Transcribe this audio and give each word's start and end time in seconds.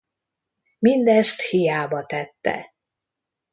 Mindezt 0.79 1.41
hiába 1.41 2.05
tette. 2.05 2.73